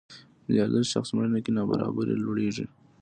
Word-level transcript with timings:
میلیاردر 0.45 0.83
شخص 0.93 1.09
مړینه 1.15 1.39
کې 1.45 1.51
نابرابري 1.57 2.15
لوړېږي. 2.23 2.65